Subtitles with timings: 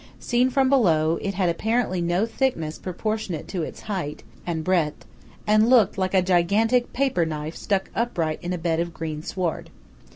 [0.19, 5.05] Seen from below, it had apparently no thickness proportionate to its height and breadth,
[5.45, 9.69] and looked like a gigantic paper knife stuck upright in a bed of green sward.